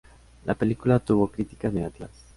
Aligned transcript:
La 0.45 0.55
película 0.55 0.97
tuvo 0.97 1.27
críticas 1.27 1.71
negativas. 1.71 2.09